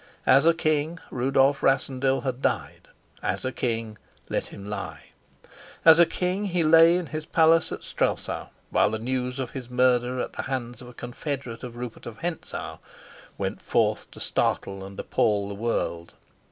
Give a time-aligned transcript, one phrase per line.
[0.25, 2.89] As a king Rudolf Rassendyll had died,
[3.21, 5.11] as a king let him lie.
[5.85, 9.69] As a king he lay in his palace at Strelsau, while the news of his
[9.69, 12.79] murder at the hands of a confederate of Rupert of Hentzau
[13.37, 16.15] went forth to startle and appall the world.